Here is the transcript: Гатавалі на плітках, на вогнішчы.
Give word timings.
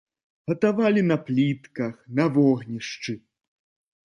Гатавалі 0.51 1.03
на 1.11 1.17
плітках, 1.27 2.01
на 2.21 2.25
вогнішчы. 2.39 3.17